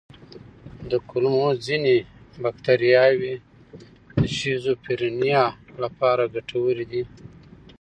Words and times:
د 0.89 0.93
کولمو 1.09 1.49
ځینې 1.65 1.95
بکتریاوې 2.43 3.35
د 4.19 4.21
شیزوفرینیا 4.37 5.43
لپاره 5.83 6.23
ګټورې 6.35 6.85
دي. 6.91 7.03